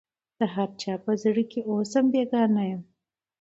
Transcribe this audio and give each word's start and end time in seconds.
د 0.39 0.39
هر 0.53 0.69
چا 0.81 0.93
په 1.03 1.11
زړه 1.23 1.43
کي 1.51 1.59
اوسم 1.71 2.05
بېګانه 2.13 2.63
یم 2.69 2.81